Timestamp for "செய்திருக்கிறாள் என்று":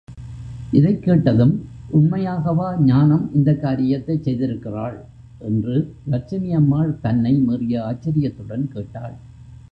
4.23-5.75